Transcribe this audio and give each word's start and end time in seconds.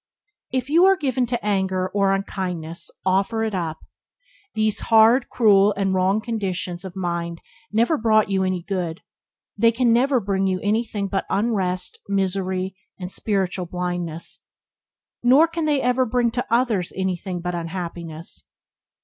If 0.51 0.67
you 0.67 0.85
are 0.85 0.95
given 0.97 1.27
to 1.27 1.45
anger 1.45 1.89
or 1.93 2.11
unkindness 2.15 2.89
offer 3.05 3.43
it 3.43 3.53
up. 3.53 3.81
These 4.55 4.79
hard, 4.89 5.29
cruel, 5.29 5.75
and 5.77 5.93
wrong 5.93 6.21
conditions 6.21 6.83
of 6.83 6.95
mind 6.95 7.39
never 7.71 7.99
brought 7.99 8.27
you 8.27 8.43
any 8.43 8.63
good; 8.63 9.03
they 9.55 9.71
can 9.71 9.93
never 9.93 10.19
bring 10.19 10.47
you 10.47 10.59
anything 10.61 11.07
but 11.07 11.27
unrest, 11.29 11.99
misery, 12.09 12.75
and 12.97 13.11
spiritual 13.11 13.67
blindness. 13.67 14.39
Nor 15.21 15.47
can 15.47 15.65
they 15.65 15.83
ever 15.83 16.03
bring 16.07 16.31
to 16.31 16.47
others 16.49 16.91
anything 16.95 17.39
but 17.39 17.53
unhappiness. 17.53 18.47